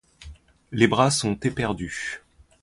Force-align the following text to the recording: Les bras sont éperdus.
Les 0.71 0.87
bras 0.87 1.11
sont 1.11 1.35
éperdus. 1.41 2.23